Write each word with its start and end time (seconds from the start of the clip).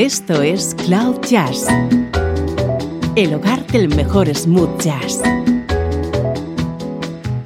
Esto 0.00 0.40
es 0.40 0.74
Cloud 0.86 1.20
Jazz, 1.28 1.66
el 3.16 3.34
hogar 3.34 3.66
del 3.66 3.94
mejor 3.94 4.34
smooth 4.34 4.80
jazz, 4.80 5.20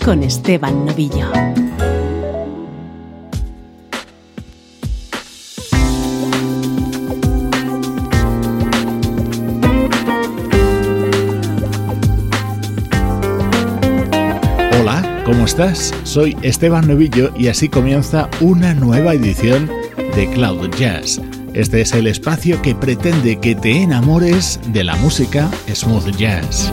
con 0.05 0.23
Esteban 0.23 0.87
Novillo. 0.87 1.33
Hola, 14.79 15.23
¿cómo 15.27 15.45
estás? 15.45 15.93
Soy 16.05 16.37
Esteban 16.43 16.87
Novillo 16.87 17.33
y 17.37 17.49
así 17.49 17.69
comienza 17.69 18.31
una 18.41 18.75
nueva 18.75 19.15
edición 19.15 19.69
de 20.15 20.31
Cloud 20.31 20.71
Jazz 20.77 21.21
este 21.55 21.81
es 21.81 21.93
el 21.93 22.07
espacio 22.07 22.61
que 22.61 22.75
pretende 22.75 23.39
que 23.39 23.55
te 23.55 23.83
enamores 23.83 24.61
de 24.67 24.85
la 24.85 24.97
música 24.97 25.51
smooth 25.73 26.17
jazz. 26.17 26.71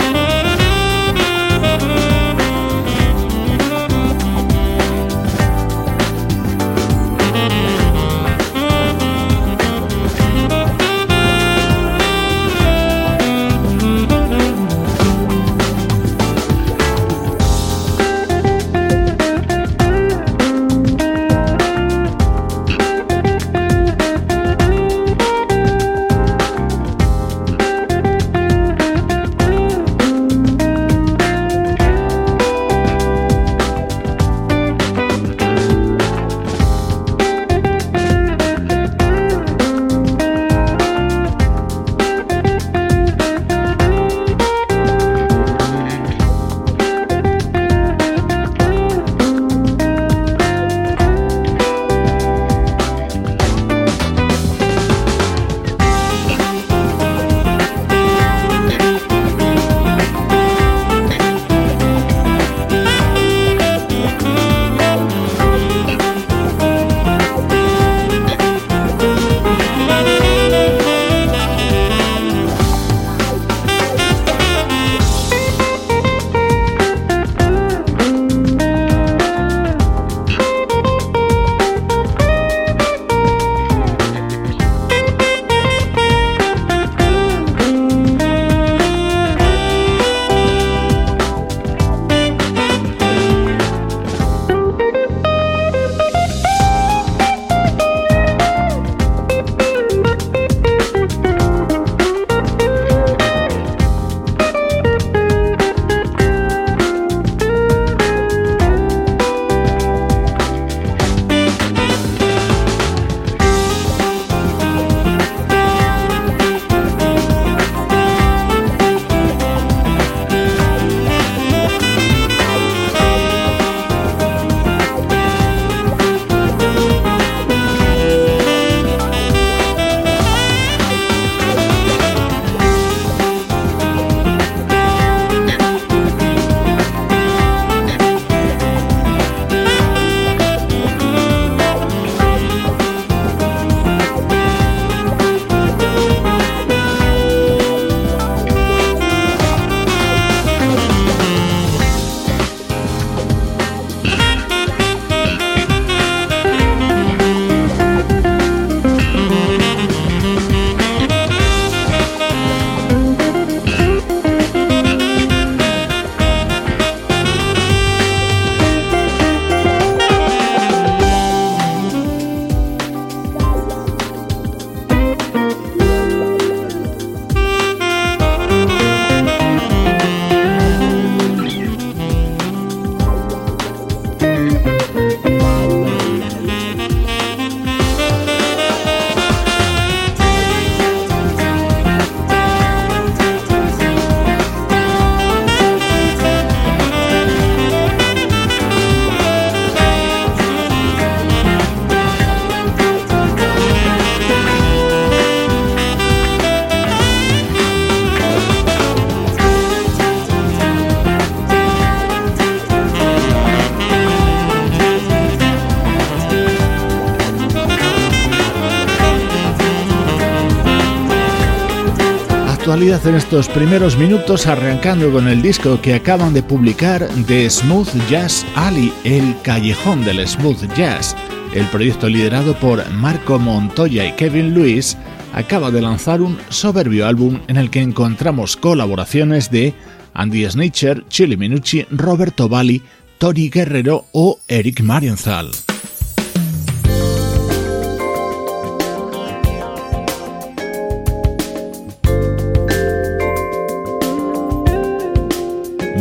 En 223.05 223.15
estos 223.15 223.47
primeros 223.47 223.97
minutos 223.97 224.47
arrancando 224.47 225.11
con 225.11 225.27
el 225.27 225.41
disco 225.41 225.79
que 225.81 225.95
acaban 225.95 226.33
de 226.33 226.43
publicar 226.43 227.07
de 227.09 227.49
Smooth 227.49 227.89
Jazz 228.09 228.45
Alley, 228.55 228.93
el 229.03 229.35
callejón 229.43 230.03
del 230.03 230.27
smooth 230.27 230.73
jazz. 230.75 231.15
El 231.53 231.65
proyecto 231.67 232.09
liderado 232.09 232.53
por 232.59 232.87
Marco 232.91 233.39
Montoya 233.39 234.05
y 234.05 234.11
Kevin 234.13 234.53
Lewis 234.53 234.97
acaba 235.33 235.71
de 235.71 235.81
lanzar 235.81 236.21
un 236.21 236.37
soberbio 236.49 237.07
álbum 237.07 237.39
en 237.47 237.57
el 237.57 237.69
que 237.69 237.81
encontramos 237.81 238.57
colaboraciones 238.57 239.49
de 239.49 239.73
Andy 240.13 240.49
Snitcher, 240.49 241.05
Chili 241.07 241.37
Minucci, 241.37 241.85
Roberto 241.89 242.49
Bali, 242.49 242.81
Tori 243.17 243.49
Guerrero 243.49 244.05
o 244.11 244.39
Eric 244.47 244.81
Marienthal. 244.81 245.51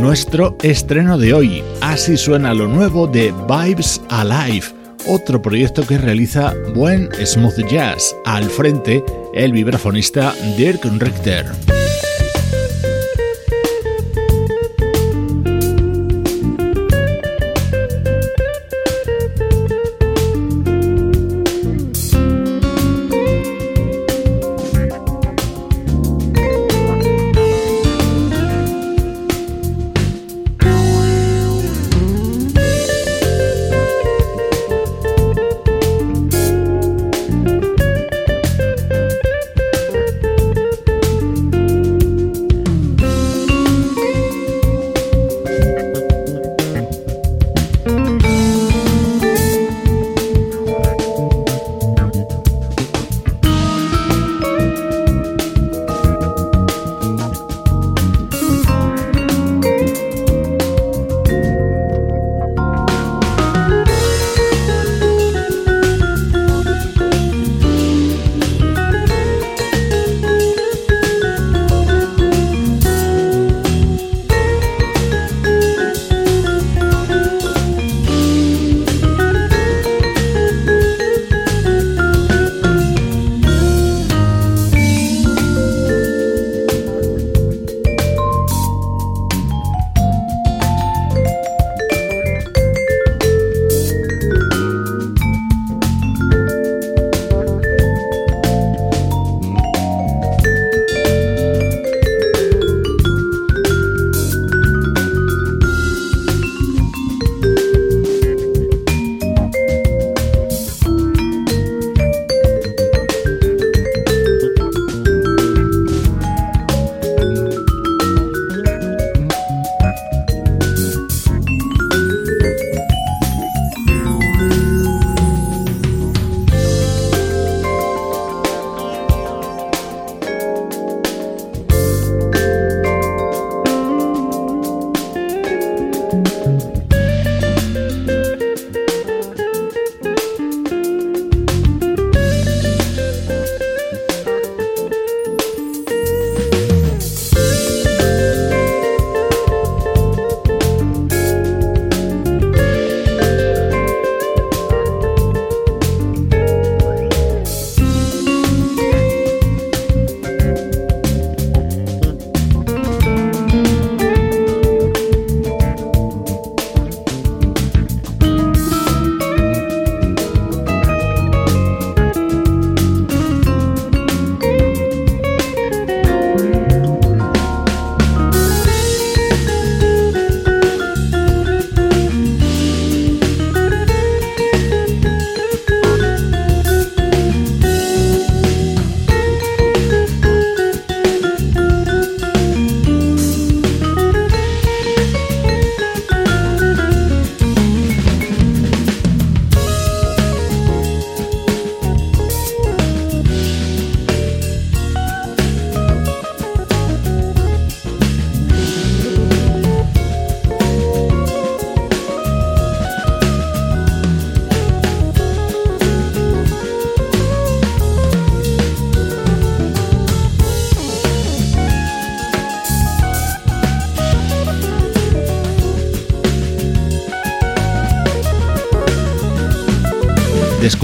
Nuestro 0.01 0.57
estreno 0.63 1.19
de 1.19 1.35
hoy. 1.35 1.63
Así 1.81 2.17
suena 2.17 2.55
lo 2.55 2.67
nuevo 2.67 3.07
de 3.07 3.33
Vibes 3.49 4.01
Alive, 4.09 4.67
otro 5.07 5.41
proyecto 5.43 5.87
que 5.87 5.99
realiza 5.99 6.55
buen 6.75 7.09
smooth 7.25 7.67
jazz. 7.69 8.17
Al 8.25 8.45
frente, 8.45 9.05
el 9.35 9.53
vibrafonista 9.53 10.35
Dirk 10.57 10.85
Richter. 10.99 11.47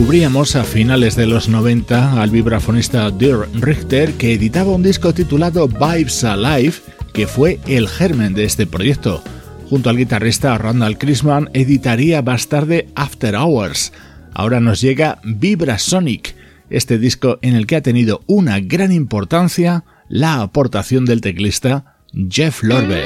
Descubríamos 0.07 0.55
a 0.55 0.63
finales 0.63 1.17
de 1.17 1.27
los 1.27 1.49
90 1.49 2.23
al 2.23 2.31
vibrafonista 2.31 3.11
Dirk 3.11 3.49
Richter 3.55 4.13
que 4.13 4.35
editaba 4.35 4.71
un 4.71 4.85
disco 4.85 5.13
titulado 5.13 5.67
Vibes 5.67 6.23
Alive 6.23 6.75
que 7.13 7.27
fue 7.27 7.59
el 7.67 7.89
germen 7.89 8.33
de 8.33 8.45
este 8.45 8.69
proyecto. 8.69 9.21
Junto 9.69 9.91
al 9.91 9.97
guitarrista 9.97 10.57
Randall 10.59 10.97
Chrisman 10.97 11.51
editaría 11.55 12.23
más 12.23 12.47
tarde 12.47 12.89
After 12.95 13.35
Hours. 13.35 13.93
Ahora 14.33 14.61
nos 14.61 14.81
llega 14.81 15.19
Vibrasonic, 15.25 16.37
este 16.71 17.01
disco 17.01 17.41
en 17.43 17.57
el 17.57 17.67
que 17.67 17.75
ha 17.75 17.83
tenido 17.83 18.23
una 18.29 18.61
gran 18.61 18.93
importancia 18.93 19.83
la 20.09 20.41
aportación 20.41 21.05
del 21.05 21.21
teclista 21.21 21.97
Jeff 22.31 22.63
Lorber. 22.63 23.03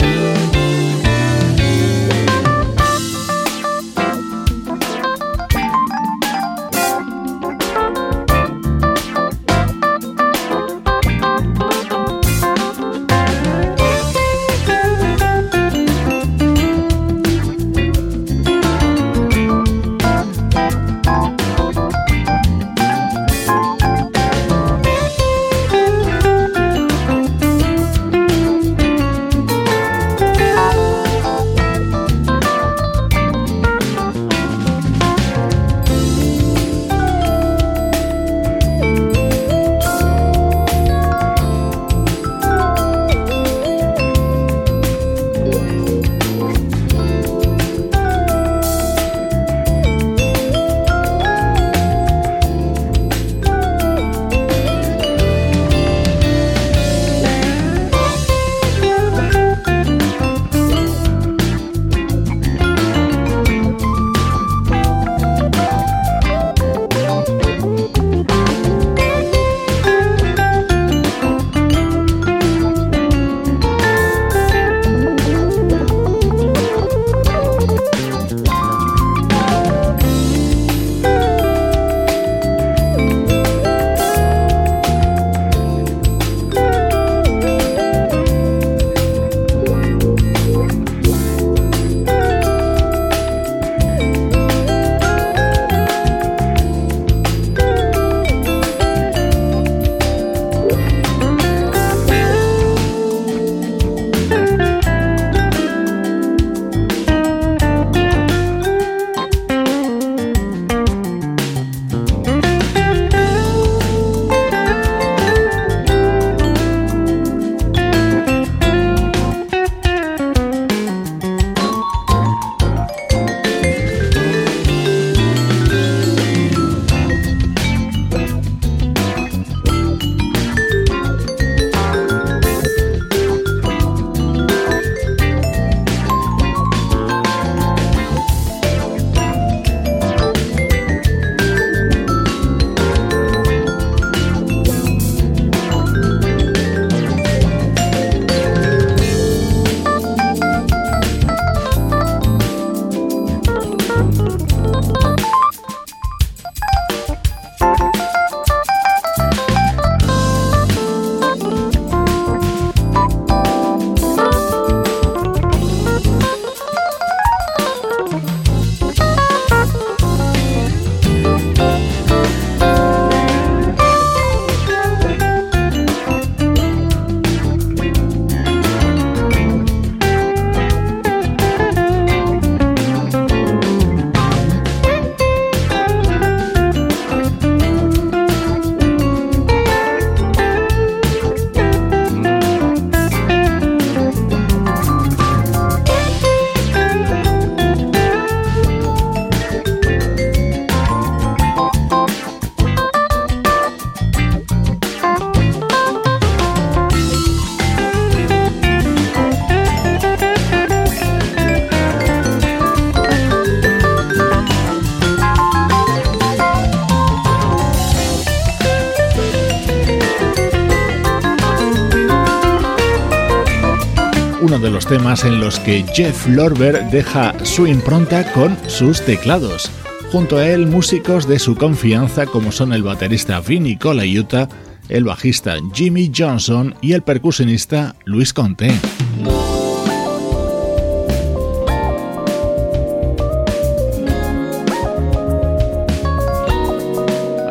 De 224.58 224.70
los 224.70 224.86
temas 224.86 225.24
en 225.24 225.38
los 225.38 225.60
que 225.60 225.84
Jeff 225.94 226.26
Lorber 226.26 226.90
deja 226.90 227.34
su 227.44 227.66
impronta 227.66 228.32
con 228.32 228.56
sus 228.66 229.00
teclados. 229.02 229.70
Junto 230.10 230.38
a 230.38 230.46
él, 230.48 230.66
músicos 230.66 231.28
de 231.28 231.38
su 231.38 231.54
confianza 231.54 232.26
como 232.26 232.50
son 232.50 232.72
el 232.72 232.82
baterista 232.82 233.40
Vinny 233.40 233.76
Colaiuta, 233.76 234.48
el 234.88 235.04
bajista 235.04 235.56
Jimmy 235.72 236.10
Johnson 236.14 236.74
y 236.80 236.94
el 236.94 237.02
percusionista 237.02 237.94
Luis 238.04 238.32
Conte. 238.32 238.72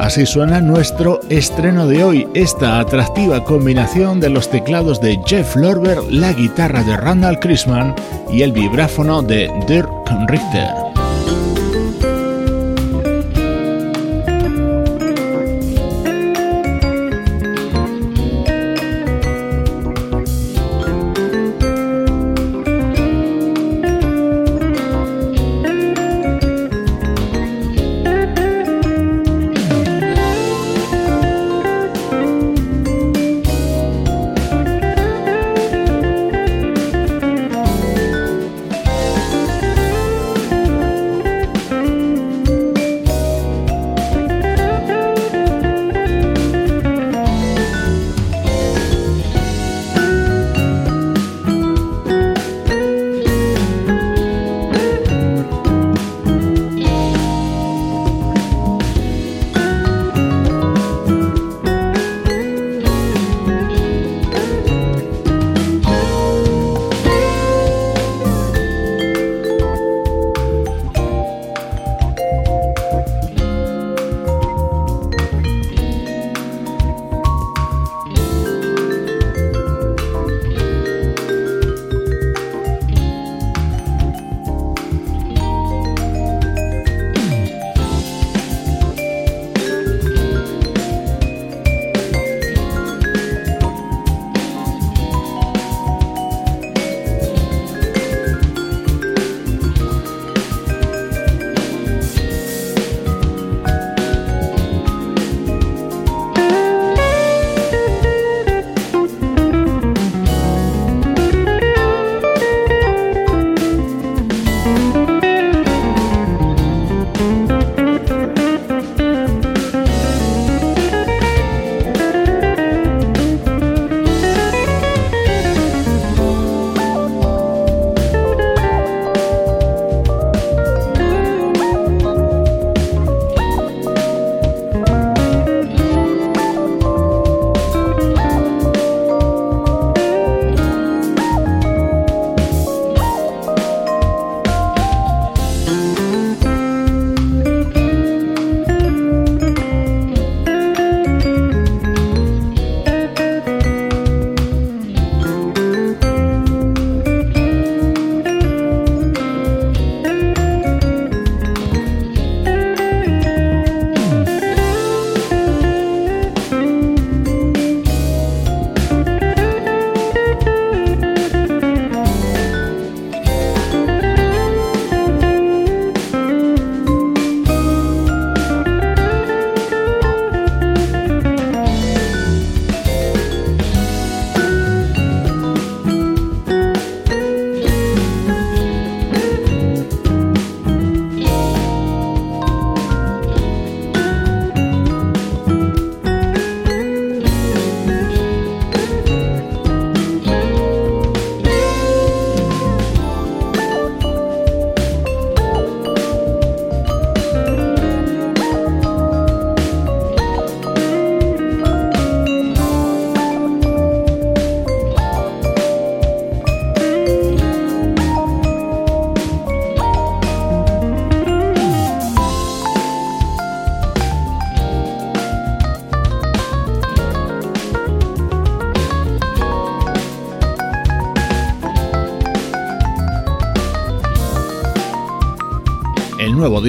Así 0.09 0.25
suena 0.25 0.59
nuestro 0.59 1.19
estreno 1.29 1.85
de 1.85 2.03
hoy, 2.03 2.27
esta 2.33 2.79
atractiva 2.79 3.43
combinación 3.43 4.19
de 4.19 4.29
los 4.29 4.49
teclados 4.49 4.99
de 4.99 5.19
Jeff 5.27 5.55
Lorber, 5.55 5.99
la 6.09 6.33
guitarra 6.33 6.81
de 6.81 6.97
Randall 6.97 7.39
Chrisman 7.39 7.93
y 8.31 8.41
el 8.41 8.51
vibráfono 8.51 9.21
de 9.21 9.51
Dirk 9.67 9.87
Richter. 10.27 10.78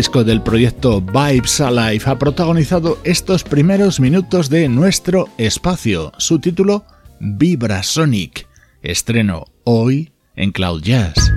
Disco 0.00 0.24
del 0.24 0.40
proyecto 0.40 1.02
Vibes 1.02 1.60
Alive 1.60 2.04
ha 2.06 2.18
protagonizado 2.18 2.96
estos 3.04 3.44
primeros 3.44 4.00
minutos 4.00 4.48
de 4.48 4.66
nuestro 4.66 5.28
espacio. 5.36 6.10
Su 6.16 6.38
título, 6.38 6.86
Vibrasonic. 7.20 8.48
Estreno 8.80 9.44
hoy 9.64 10.10
en 10.36 10.52
Cloud 10.52 10.80
Jazz. 10.80 11.30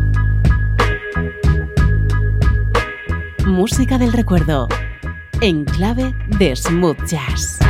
Música 3.45 3.97
del 3.97 4.13
recuerdo, 4.13 4.69
en 5.41 5.65
clave 5.65 6.15
de 6.39 6.55
smooth 6.55 7.03
jazz. 7.05 7.62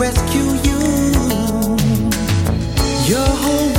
rescue 0.00 0.54
you. 0.64 0.78
Your 3.06 3.28
whole 3.42 3.69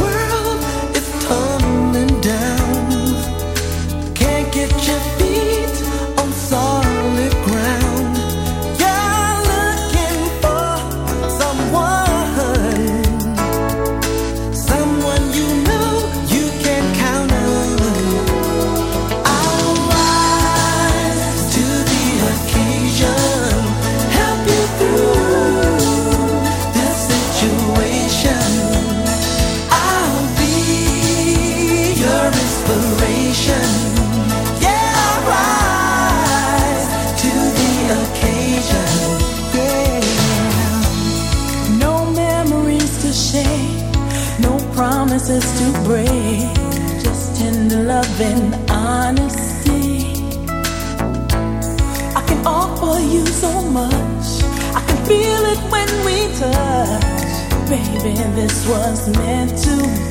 De 58.04 58.08
vez 58.34 60.11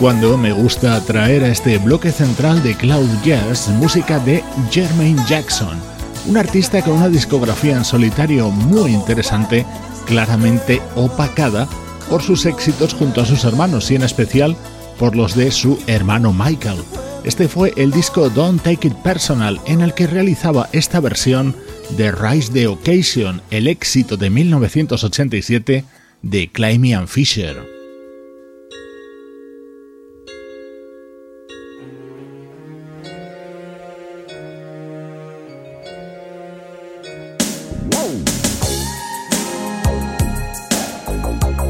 cuando 0.00 0.36
me 0.36 0.52
gusta 0.52 1.00
traer 1.00 1.44
a 1.44 1.48
este 1.48 1.78
bloque 1.78 2.10
central 2.10 2.62
de 2.62 2.74
Cloud 2.74 3.08
Jazz 3.24 3.68
música 3.68 4.18
de 4.18 4.42
Jermaine 4.70 5.22
Jackson, 5.28 5.78
un 6.26 6.36
artista 6.36 6.82
con 6.82 6.94
una 6.94 7.08
discografía 7.08 7.76
en 7.76 7.84
solitario 7.84 8.50
muy 8.50 8.92
interesante, 8.92 9.64
claramente 10.06 10.80
opacada 10.96 11.68
por 12.08 12.22
sus 12.22 12.46
éxitos 12.46 12.94
junto 12.94 13.20
a 13.20 13.26
sus 13.26 13.44
hermanos 13.44 13.90
y 13.90 13.96
en 13.96 14.02
especial 14.02 14.56
por 14.98 15.16
los 15.16 15.34
de 15.34 15.50
su 15.50 15.78
hermano 15.86 16.32
Michael. 16.32 16.82
Este 17.24 17.48
fue 17.48 17.72
el 17.76 17.90
disco 17.90 18.30
Don't 18.30 18.62
Take 18.62 18.88
It 18.88 18.94
Personal 18.96 19.60
en 19.66 19.80
el 19.80 19.94
que 19.94 20.06
realizaba 20.06 20.68
esta 20.72 21.00
versión 21.00 21.54
de 21.96 22.12
Rise 22.12 22.52
the 22.52 22.66
Occasion, 22.66 23.42
el 23.50 23.68
éxito 23.68 24.16
de 24.16 24.30
1987 24.30 25.84
de 26.22 26.48
Climby 26.48 26.92
and 26.92 27.08
Fisher. 27.08 27.73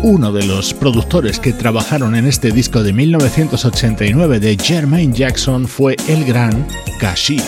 Uno 0.04 0.32
de 0.32 0.44
los 0.44 0.74
productores 0.74 1.40
que 1.40 1.54
trabajaron 1.54 2.14
en 2.14 2.26
este 2.26 2.50
disco 2.50 2.82
de 2.82 2.92
1989 2.92 4.38
de 4.38 4.58
Jermaine 4.58 5.14
Jackson 5.14 5.66
fue 5.66 5.96
el 6.08 6.26
gran 6.26 6.66
Kashif. 7.00 7.42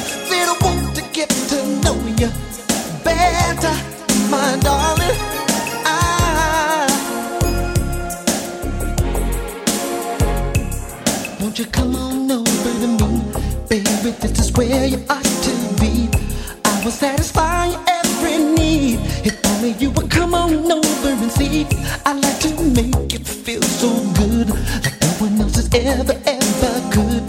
and 21.26 21.32
see. 21.32 21.66
I 22.04 22.12
like 22.12 22.38
to 22.40 22.50
make 22.62 23.14
it 23.14 23.26
feel 23.26 23.62
so 23.62 23.90
good, 24.14 24.48
like 24.84 25.00
no 25.00 25.08
one 25.24 25.40
else 25.40 25.56
has 25.56 25.68
ever, 25.74 26.16
ever 26.26 26.74
could. 26.94 27.26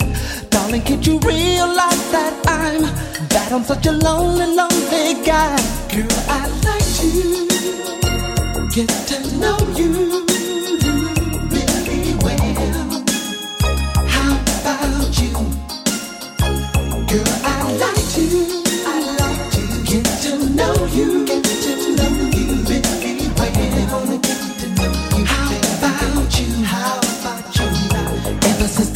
Darling, 0.49 0.83
can't 0.83 1.05
you 1.05 1.19
realize 1.19 2.11
that 2.11 2.33
I'm 2.47 2.81
that 3.29 3.51
I'm 3.51 3.63
such 3.63 3.85
a 3.87 3.91
lonely, 3.91 4.47
lonely 4.59 5.25
guy? 5.25 5.57
Girl, 5.93 6.19
I 6.29 6.41
like 6.67 6.89
to 7.01 7.09
get 8.75 8.89
to 9.09 9.17
know 9.37 9.57
you. 9.75 9.96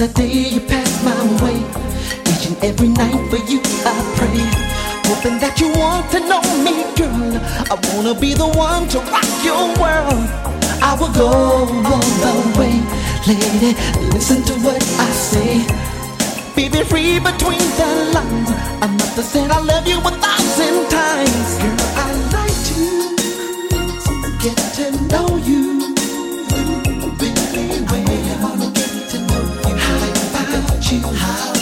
the 0.02 0.08
day 0.20 0.50
you 0.50 0.60
passed 0.62 1.06
my 1.06 1.14
way. 1.46 1.62
Each 2.26 2.48
and 2.50 2.58
every 2.64 2.88
night 2.88 3.22
for 3.30 3.38
you 3.46 3.62
I 3.86 3.94
pray. 4.18 4.42
Hoping 5.06 5.38
that 5.38 5.62
you 5.62 5.70
want 5.78 6.10
to 6.10 6.20
know 6.26 6.42
me, 6.66 6.82
girl. 6.98 7.38
I 7.70 7.78
wanna 7.94 8.20
be 8.20 8.34
the 8.34 8.50
one 8.50 8.88
to 8.90 8.98
rock 9.14 9.30
your 9.46 9.62
world. 9.78 10.26
I 10.82 10.98
will 11.00 11.14
go 11.14 11.30
all 11.30 12.02
the 12.26 12.34
way, 12.58 12.82
lady. 13.30 13.78
Listen 14.10 14.42
to 14.50 14.54
what 14.66 14.82
I 14.98 15.10
say. 15.14 15.62
Baby, 16.56 16.82
free 16.84 17.20
between 17.20 17.62
the 17.78 17.90
lines. 18.18 18.50
I 18.82 18.88
must 18.98 19.16
have 19.18 19.26
said 19.26 19.52
I 19.52 19.60
love 19.60 19.88
you 19.88 20.00
a 20.00 20.12
thousand 20.26 20.78
times. 20.90 21.50
Girl, 21.62 21.78
I 22.02 22.10
like 22.34 22.60
to 22.74 22.82
get 24.42 24.58
to 24.78 24.86
know 25.14 25.38
you. 25.46 25.71
好 31.00 31.61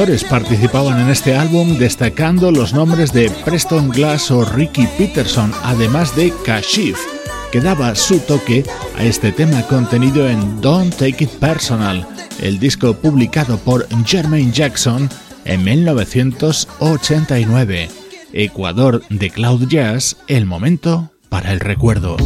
participaban 0.00 0.98
en 0.98 1.10
este 1.10 1.36
álbum 1.36 1.76
destacando 1.76 2.50
los 2.50 2.72
nombres 2.72 3.12
de 3.12 3.28
Preston 3.44 3.90
Glass 3.90 4.30
o 4.30 4.46
Ricky 4.46 4.86
Peterson, 4.96 5.52
además 5.62 6.16
de 6.16 6.32
Kashif, 6.42 6.96
que 7.52 7.60
daba 7.60 7.94
su 7.94 8.18
toque 8.20 8.64
a 8.96 9.04
este 9.04 9.30
tema 9.30 9.60
contenido 9.66 10.26
en 10.26 10.62
Don't 10.62 10.94
Take 10.94 11.24
It 11.24 11.30
Personal, 11.32 12.08
el 12.40 12.58
disco 12.58 12.94
publicado 12.94 13.58
por 13.58 13.86
Jermaine 14.06 14.52
Jackson 14.52 15.10
en 15.44 15.64
1989. 15.64 17.90
Ecuador 18.32 19.02
de 19.10 19.28
Cloud 19.28 19.68
Jazz, 19.68 20.16
el 20.28 20.46
momento 20.46 21.10
para 21.28 21.52
el 21.52 21.60
recuerdo. 21.60 22.16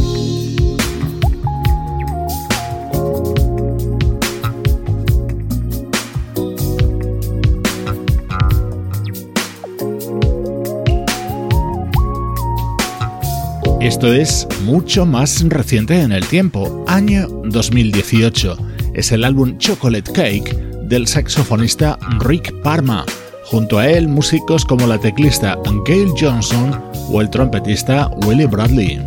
Esto 13.85 14.11
es 14.11 14.47
mucho 14.63 15.05
más 15.05 15.47
reciente 15.47 16.01
en 16.01 16.11
el 16.11 16.25
tiempo, 16.25 16.83
año 16.87 17.27
2018. 17.43 18.57
Es 18.95 19.11
el 19.11 19.23
álbum 19.23 19.59
Chocolate 19.59 20.11
Cake 20.11 20.55
del 20.89 21.05
saxofonista 21.05 21.99
Rick 22.21 22.51
Parma. 22.63 23.05
Junto 23.43 23.77
a 23.77 23.87
él, 23.87 24.07
músicos 24.07 24.65
como 24.65 24.87
la 24.87 24.97
teclista 24.97 25.59
Gail 25.85 26.09
Johnson 26.19 26.83
o 27.11 27.21
el 27.21 27.29
trompetista 27.29 28.09
Willie 28.25 28.47
Bradley. 28.47 29.05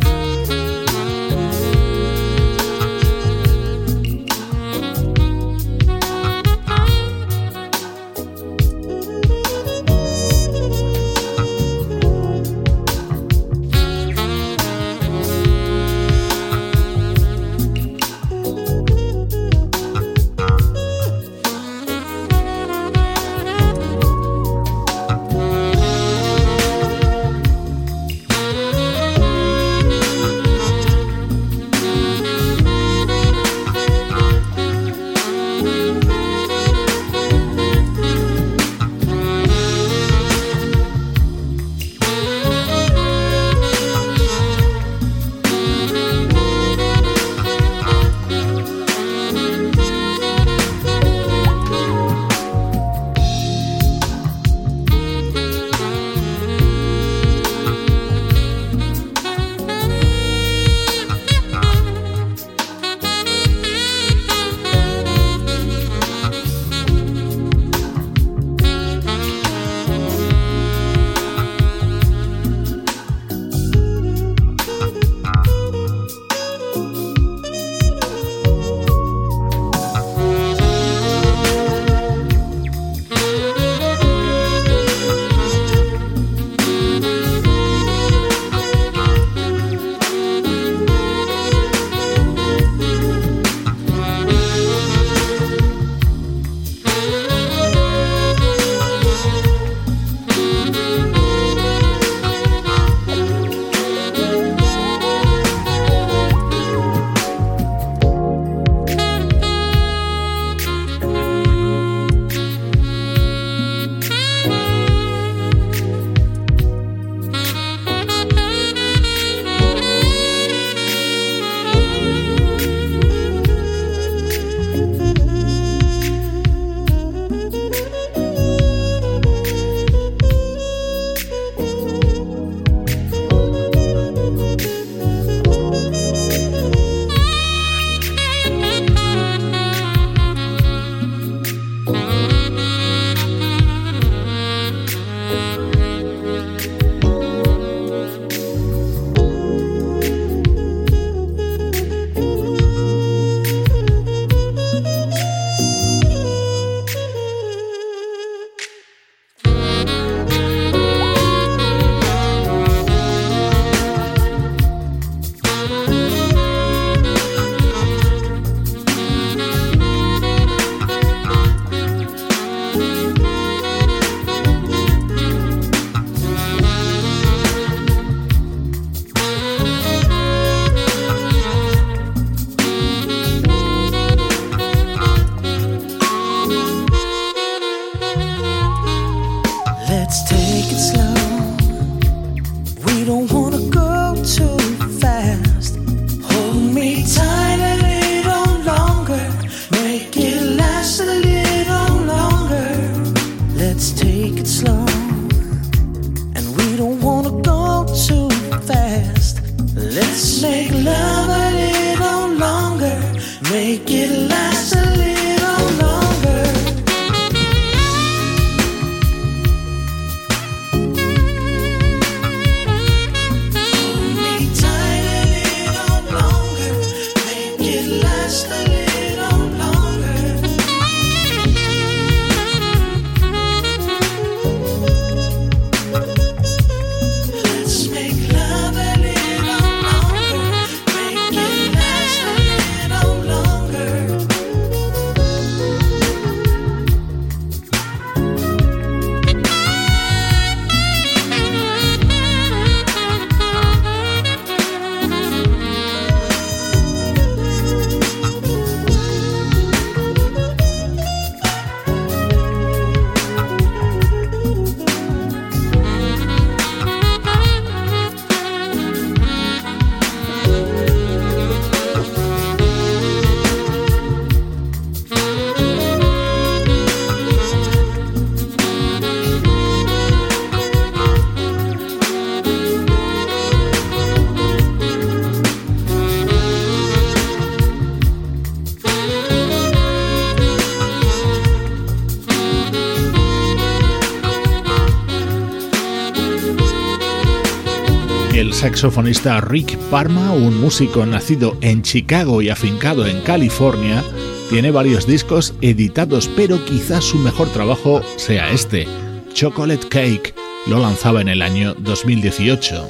Saxofonista 298.79 299.41
Rick 299.41 299.77
Parma, 299.91 300.31
un 300.31 300.61
músico 300.61 301.05
nacido 301.05 301.57
en 301.59 301.81
Chicago 301.81 302.41
y 302.41 302.47
afincado 302.47 303.05
en 303.05 303.19
California, 303.19 304.01
tiene 304.49 304.71
varios 304.71 305.05
discos 305.05 305.53
editados, 305.59 306.29
pero 306.33 306.63
quizás 306.63 307.03
su 307.03 307.17
mejor 307.17 307.49
trabajo 307.49 308.01
sea 308.15 308.49
este, 308.51 308.87
Chocolate 309.33 309.85
Cake. 309.89 310.33
Lo 310.65 310.79
lanzaba 310.79 311.19
en 311.19 311.27
el 311.27 311.41
año 311.41 311.73
2018. 311.73 312.87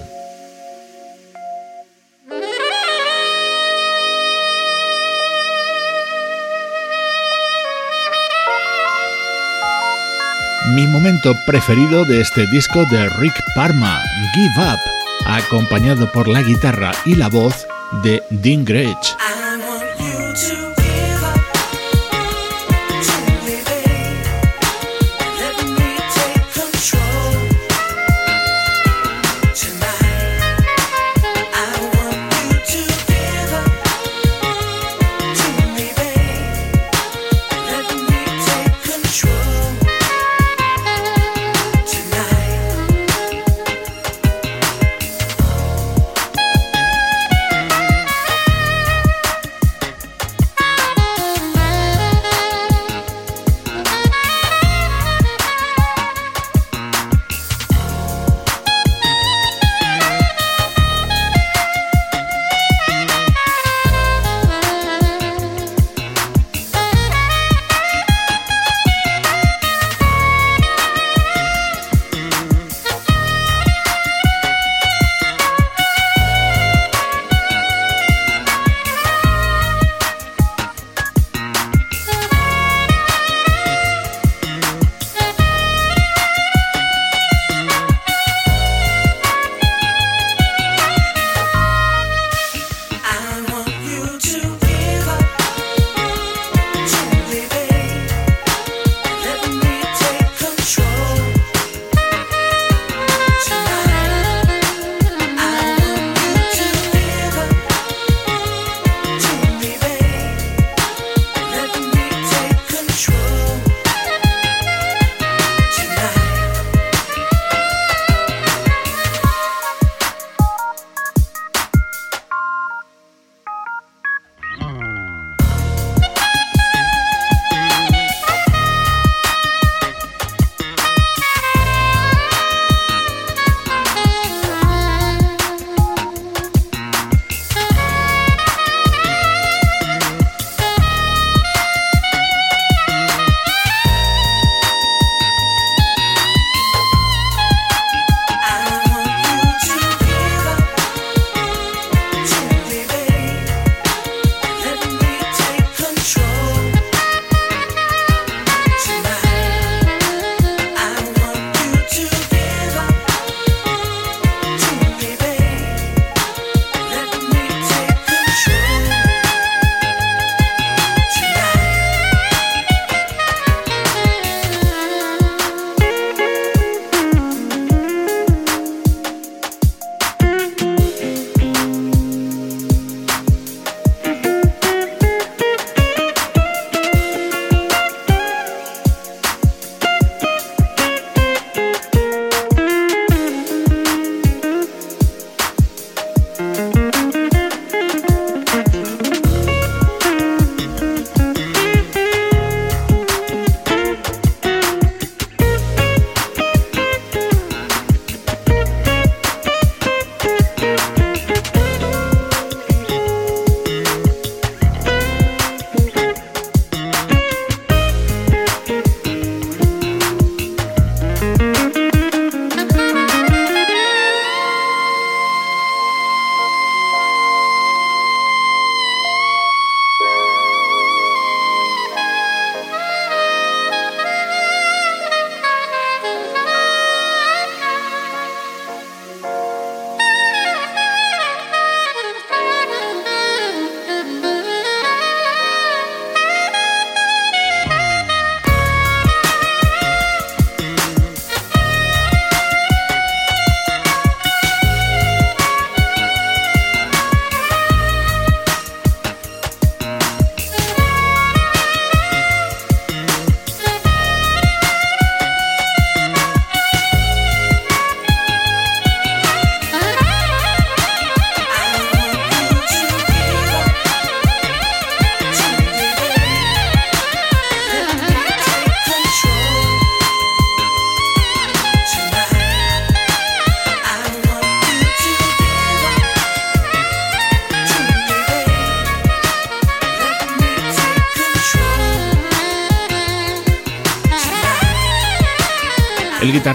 Mi 10.75 10.85
momento 10.85 11.33
preferido 11.47 12.05
de 12.05 12.21
este 12.21 12.45
disco 12.51 12.85
de 12.91 13.09
Rick 13.17 13.33
Parma, 13.55 13.99
Give 14.35 14.67
Up, 14.71 14.98
acompañado 15.25 16.11
por 16.11 16.27
la 16.27 16.41
guitarra 16.41 16.91
y 17.05 17.15
la 17.15 17.29
voz 17.29 17.67
de 18.03 18.23
Dean 18.29 18.65
Gretsch. 18.65 19.18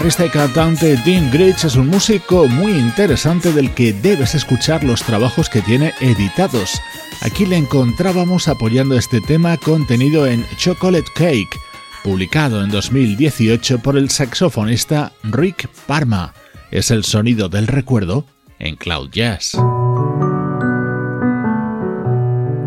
Guitarrista 0.05 0.25
y 0.25 0.29
cantante 0.29 0.97
Dean 0.97 1.31
Gritch 1.31 1.63
es 1.63 1.75
un 1.75 1.87
músico 1.87 2.47
muy 2.47 2.73
interesante 2.73 3.51
del 3.51 3.73
que 3.73 3.91
debes 3.91 4.35
escuchar 4.35 4.83
los 4.83 5.01
trabajos 5.01 5.49
que 5.49 5.63
tiene 5.63 5.95
editados. 5.99 6.79
Aquí 7.21 7.43
le 7.47 7.57
encontrábamos 7.57 8.47
apoyando 8.47 8.95
este 8.95 9.19
tema 9.19 9.57
contenido 9.57 10.27
en 10.27 10.45
Chocolate 10.57 11.11
Cake, 11.15 11.59
publicado 12.03 12.63
en 12.63 12.69
2018 12.69 13.79
por 13.79 13.97
el 13.97 14.11
saxofonista 14.11 15.11
Rick 15.23 15.67
Parma. 15.87 16.35
Es 16.69 16.91
el 16.91 17.03
sonido 17.03 17.49
del 17.49 17.65
recuerdo 17.65 18.27
en 18.59 18.75
Cloud 18.75 19.09
Jazz. 19.09 19.57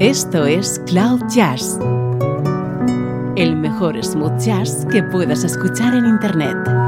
Esto 0.01 0.45
es 0.45 0.81
Cloud 0.87 1.21
Jazz, 1.33 1.79
el 3.37 3.55
mejor 3.55 4.03
smooth 4.03 4.41
jazz 4.41 4.85
que 4.91 5.05
puedas 5.05 5.45
escuchar 5.45 5.95
en 5.95 6.05
Internet. 6.07 6.88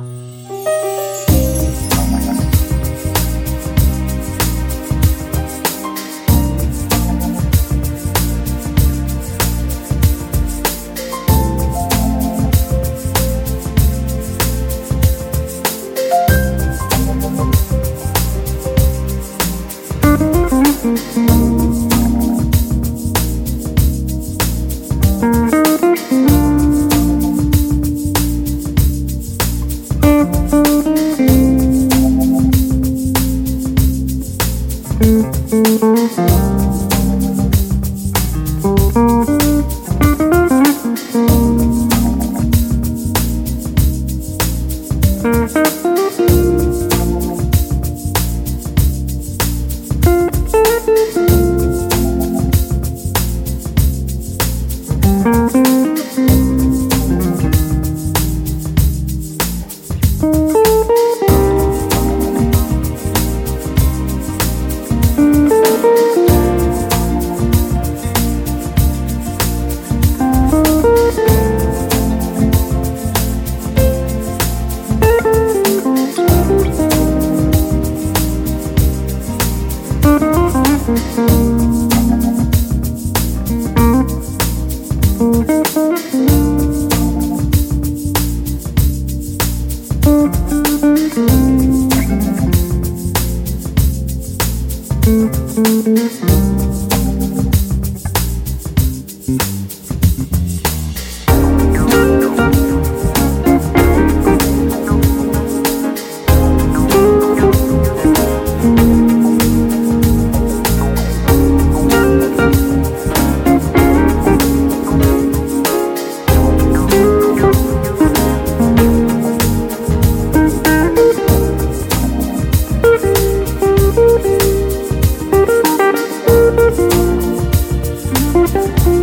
Thank 128.33 129.00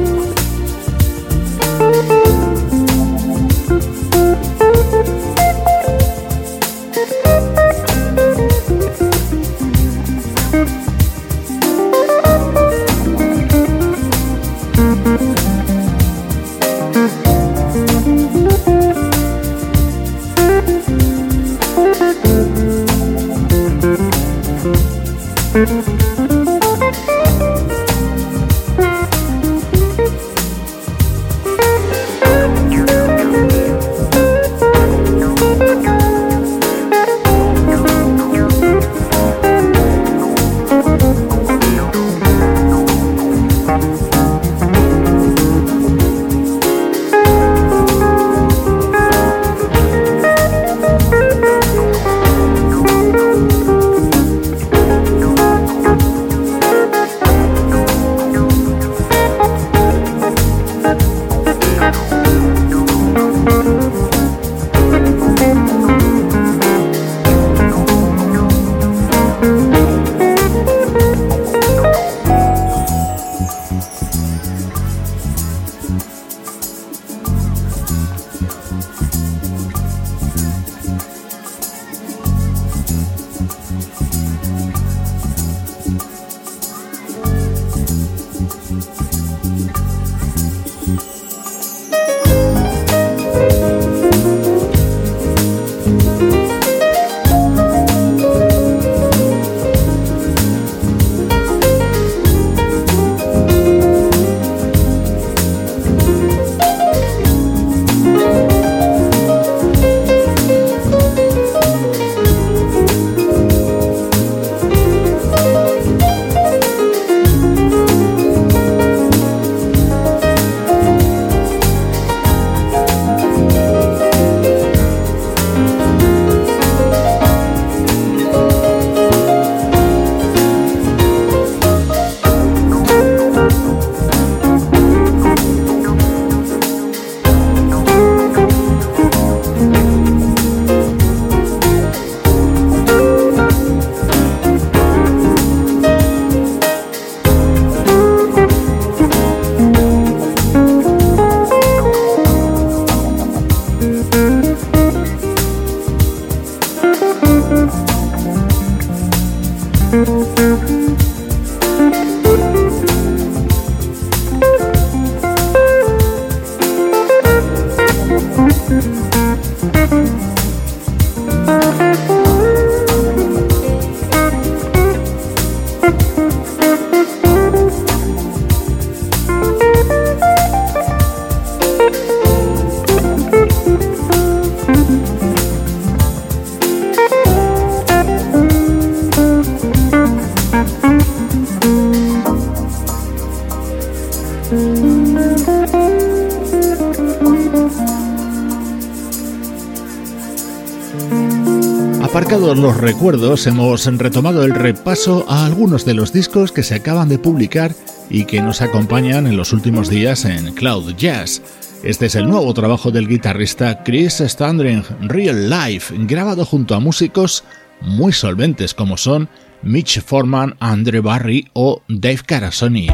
los 202.58 202.76
recuerdos, 202.76 203.46
hemos 203.46 203.86
retomado 203.98 204.44
el 204.44 204.54
repaso 204.54 205.24
a 205.28 205.46
algunos 205.46 205.84
de 205.84 205.94
los 205.94 206.12
discos 206.12 206.52
que 206.52 206.62
se 206.62 206.74
acaban 206.74 207.08
de 207.08 207.18
publicar 207.18 207.74
y 208.10 208.24
que 208.24 208.42
nos 208.42 208.62
acompañan 208.62 209.26
en 209.26 209.36
los 209.36 209.52
últimos 209.52 209.88
días 209.88 210.24
en 210.24 210.54
Cloud 210.54 210.94
Jazz. 210.96 211.42
Este 211.82 212.06
es 212.06 212.14
el 212.14 212.28
nuevo 212.28 212.52
trabajo 212.54 212.90
del 212.90 213.06
guitarrista 213.06 213.82
Chris 213.84 214.20
Standring, 214.20 214.82
Real 215.02 215.48
Life, 215.48 215.94
grabado 216.00 216.44
junto 216.44 216.74
a 216.74 216.80
músicos 216.80 217.44
muy 217.80 218.12
solventes 218.12 218.74
como 218.74 218.96
son 218.96 219.28
Mitch 219.62 220.02
Foreman, 220.02 220.56
Andre 220.58 221.00
Barry 221.00 221.48
o 221.52 221.82
Dave 221.88 222.20
Carasoni. 222.26 222.88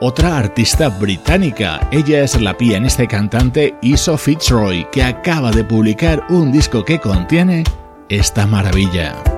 Otra 0.00 0.38
artista 0.38 0.88
británica. 0.88 1.80
Ella 1.92 2.24
es 2.24 2.40
la 2.40 2.56
pianista 2.56 3.04
y 3.04 3.08
cantante 3.08 3.74
Iso 3.82 4.16
Fitzroy, 4.16 4.86
que 4.90 5.02
acaba 5.02 5.50
de 5.50 5.64
publicar 5.64 6.24
un 6.28 6.50
disco 6.50 6.84
que 6.84 6.98
contiene 6.98 7.64
esta 8.08 8.46
maravilla. 8.46 9.29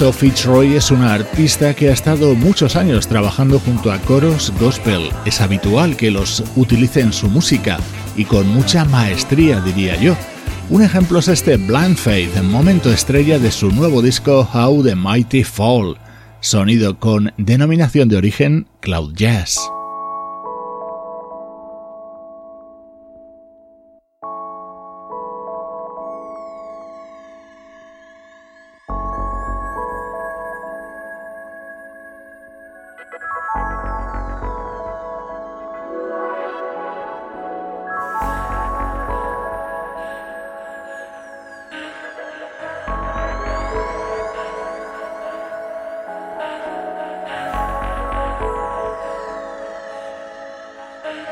Y 0.00 0.02
Sophie 0.02 0.30
Troy 0.30 0.76
es 0.76 0.90
una 0.90 1.12
artista 1.12 1.74
que 1.74 1.90
ha 1.90 1.92
estado 1.92 2.34
muchos 2.34 2.74
años 2.74 3.06
trabajando 3.06 3.58
junto 3.58 3.92
a 3.92 3.98
coros 3.98 4.50
gospel. 4.58 5.10
Es 5.26 5.42
habitual 5.42 5.94
que 5.94 6.10
los 6.10 6.42
utilice 6.56 7.00
en 7.00 7.12
su 7.12 7.28
música 7.28 7.78
y 8.16 8.24
con 8.24 8.48
mucha 8.48 8.86
maestría, 8.86 9.60
diría 9.60 10.00
yo. 10.00 10.16
Un 10.70 10.82
ejemplo 10.82 11.18
es 11.18 11.28
este 11.28 11.58
Blind 11.58 11.98
Faith, 11.98 12.34
momento 12.42 12.90
estrella 12.90 13.38
de 13.38 13.50
su 13.50 13.70
nuevo 13.72 14.00
disco 14.00 14.48
How 14.54 14.82
the 14.82 14.96
Mighty 14.96 15.44
Fall, 15.44 15.98
sonido 16.40 16.98
con 16.98 17.34
denominación 17.36 18.08
de 18.08 18.16
origen 18.16 18.68
Cloud 18.80 19.12
Jazz. 19.14 19.69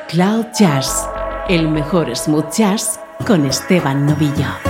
Cloud 0.09 0.47
Jazz, 0.59 1.07
el 1.51 1.69
mejor 1.69 2.17
smooth 2.17 2.51
jazz 2.51 2.99
con 3.27 3.45
Esteban 3.45 4.07
Novillo. 4.07 4.68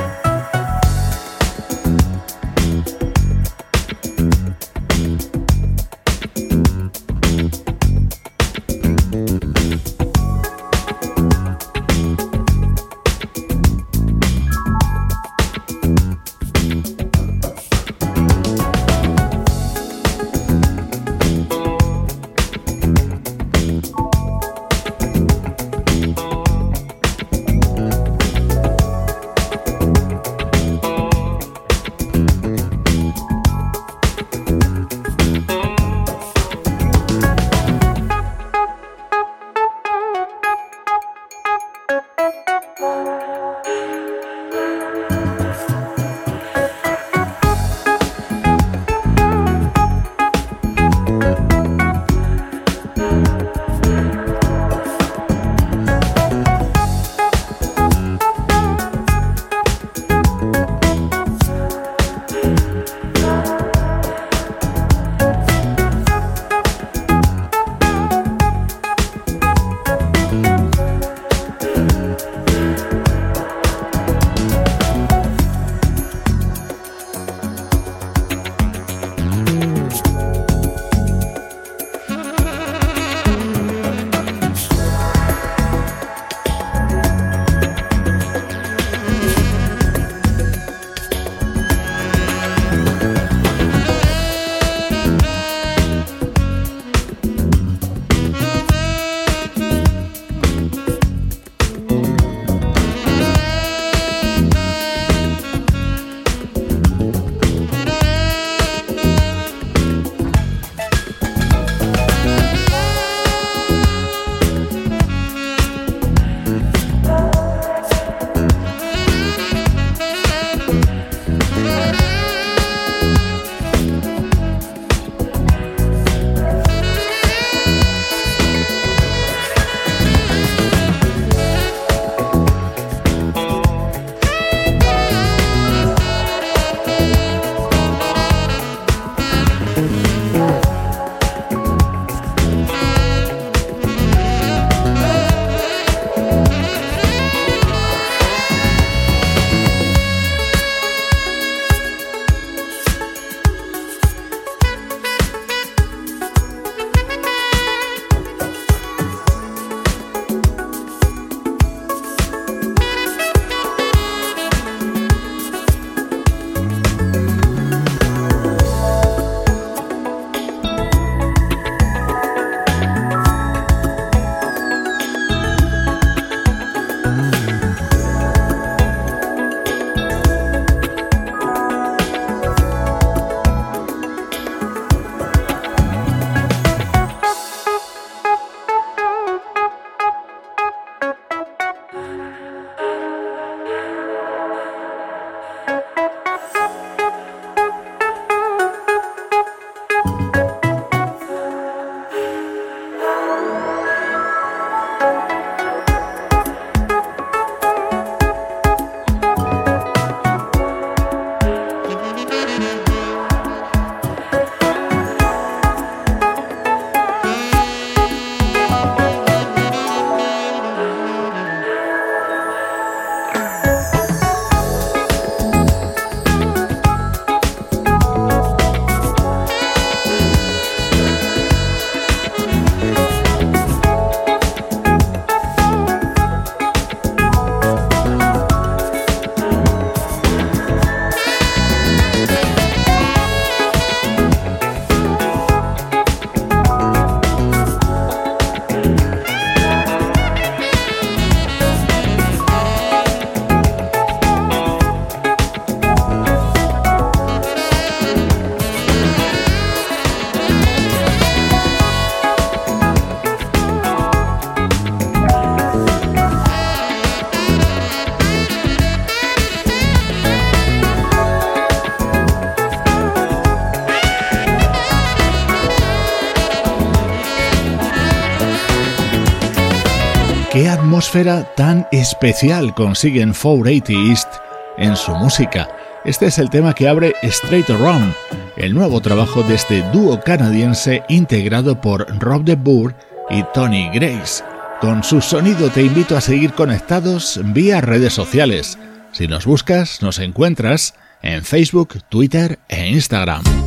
Tan 281.57 281.87
especial 281.91 282.75
consiguen 282.75 283.33
480 283.33 283.93
East 284.11 284.29
en 284.77 284.95
su 284.95 285.13
música. 285.13 285.69
Este 286.05 286.27
es 286.27 286.39
el 286.39 286.51
tema 286.51 286.75
que 286.75 286.89
abre 286.89 287.15
Straight 287.23 287.71
Around, 287.71 288.15
el 288.57 288.75
nuevo 288.75 289.01
trabajo 289.01 289.43
de 289.43 289.55
este 289.55 289.83
dúo 289.91 290.21
canadiense 290.21 291.03
integrado 291.09 291.81
por 291.81 292.07
Rob 292.19 292.45
de 292.45 292.57
Boer 292.57 292.95
y 293.31 293.43
Tony 293.55 293.89
Grace. 293.93 294.45
Con 294.81 295.03
su 295.03 295.21
sonido 295.21 295.71
te 295.71 295.83
invito 295.83 296.17
a 296.17 296.21
seguir 296.21 296.53
conectados 296.53 297.41
vía 297.43 297.81
redes 297.81 298.13
sociales. 298.13 298.79
Si 299.13 299.27
nos 299.27 299.47
buscas, 299.47 300.03
nos 300.03 300.19
encuentras 300.19 300.95
en 301.23 301.43
Facebook, 301.43 302.03
Twitter 302.11 302.59
e 302.69 302.89
Instagram. 302.91 303.58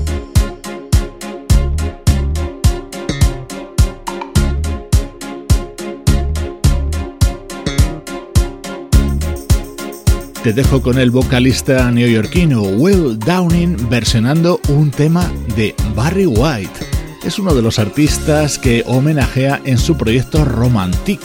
Te 10.44 10.54
dejo 10.54 10.82
con 10.82 10.98
el 10.98 11.12
vocalista 11.12 11.92
neoyorquino 11.92 12.64
Will 12.64 13.20
Downing 13.20 13.78
versionando 13.90 14.60
un 14.70 14.90
tema 14.90 15.32
de 15.56 15.76
Barry 15.96 16.26
White. 16.26 16.88
Es 17.24 17.38
uno 17.38 17.54
de 17.54 17.62
los 17.62 17.78
artistas 17.78 18.58
que 18.58 18.84
homenajea 18.88 19.62
en 19.66 19.78
su 19.78 19.96
proyecto 19.98 20.44
Romantic. 20.44 21.22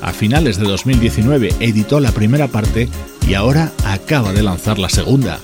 A 0.00 0.12
finales 0.12 0.56
de 0.56 0.66
2019 0.66 1.52
editó 1.58 1.98
la 1.98 2.12
primera 2.12 2.46
parte 2.46 2.88
y 3.26 3.34
ahora 3.34 3.72
acaba 3.84 4.32
de 4.32 4.44
lanzar 4.44 4.78
la 4.78 4.88
segunda. 4.88 5.40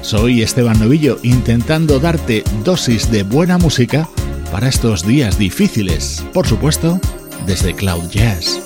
Soy 0.00 0.40
Esteban 0.40 0.80
Novillo 0.80 1.18
intentando 1.22 2.00
darte 2.00 2.44
dosis 2.64 3.10
de 3.10 3.24
buena 3.24 3.58
música 3.58 4.08
para 4.50 4.68
estos 4.68 5.06
días 5.06 5.38
difíciles, 5.38 6.24
por 6.32 6.46
supuesto, 6.46 6.98
desde 7.46 7.74
Cloud 7.74 8.08
Jazz. 8.08 8.58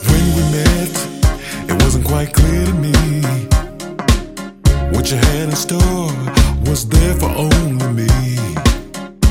What 5.05 5.13
you 5.13 5.19
had 5.19 5.51
in 5.51 5.55
store 5.55 6.13
was 6.65 6.89
there 6.89 7.15
for 7.17 7.29
only 7.37 7.89
me. 7.93 8.09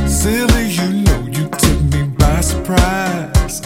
Silly, 0.08 0.70
you 0.70 1.02
know 1.02 1.22
you 1.26 1.50
took 1.50 1.82
me 1.92 2.04
by 2.16 2.42
surprise. 2.42 3.62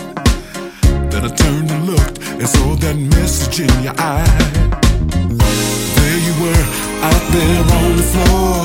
Then 1.12 1.26
I 1.26 1.36
turned 1.36 1.70
and 1.70 1.86
looked 1.86 2.20
and 2.40 2.48
saw 2.48 2.76
that 2.76 2.96
message 2.96 3.60
in 3.60 3.84
your 3.84 3.94
eye. 3.98 4.24
There 5.98 6.20
you 6.28 6.34
were, 6.44 6.66
out 7.10 7.24
there 7.36 7.60
on 7.76 7.98
the 8.00 8.08
floor. 8.14 8.56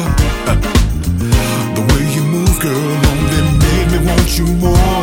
The 1.74 1.82
way 1.90 2.02
you 2.14 2.22
move, 2.22 2.60
girl, 2.60 2.90
only 3.10 3.42
made 3.58 3.88
me 3.90 4.06
want 4.06 4.38
you 4.38 4.46
more. 4.62 5.02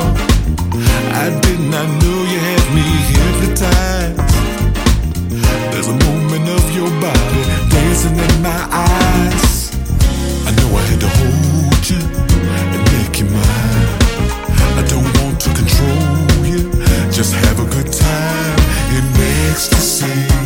I 1.11 1.27
did 1.43 1.59
not 1.59 1.87
know 1.99 2.19
you 2.31 2.39
had 2.39 2.65
me 2.73 2.85
hypnotized. 3.11 4.18
There's 5.81 5.95
a 5.95 6.05
moment 6.11 6.49
of 6.49 6.75
your 6.75 6.89
body 6.99 7.41
dancing 7.69 8.17
in 8.17 8.41
my 8.41 8.67
eyes. 8.69 9.71
I 10.45 10.51
know 10.51 10.75
I 10.75 10.81
had 10.81 10.99
to 10.99 11.07
hold 11.07 11.89
you 11.89 12.03
and 12.73 12.83
make 12.91 13.17
you 13.17 13.25
mine. 13.27 13.87
I 14.75 14.83
don't 14.89 15.07
want 15.21 15.39
to 15.39 15.49
control 15.53 16.45
you, 16.45 16.69
just 17.13 17.33
have 17.33 17.61
a 17.61 17.69
good 17.73 17.93
time 17.93 18.59
in 18.91 19.05
ecstasy. 19.47 20.38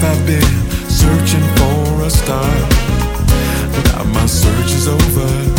I've 0.00 0.24
been 0.24 0.42
searching 0.88 1.42
for 1.56 2.02
a 2.04 2.10
star. 2.10 2.54
Now 3.84 4.04
my 4.04 4.26
search 4.26 4.72
is 4.72 4.86
over, 4.86 5.57